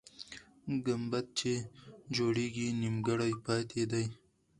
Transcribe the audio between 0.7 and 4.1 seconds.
ګمبد چې جوړېږي، نیمګړی پاتې دی.